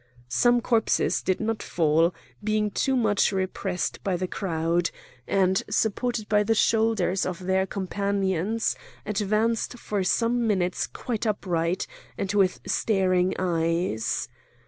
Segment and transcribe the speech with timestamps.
[0.29, 2.11] Some corpses did not fall,
[2.43, 4.89] being too much pressed by the crowd,
[5.27, 8.75] and, supported by the shoulders of their companions,
[9.05, 11.85] advanced for some minutes quite upright
[12.17, 14.27] and with staring eyes.